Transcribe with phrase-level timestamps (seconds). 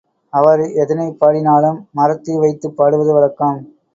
[0.33, 3.59] அவர் எதனைப் பாடினாலும் மரத்தை வைத்துப் பாடுவது வழக்கம்.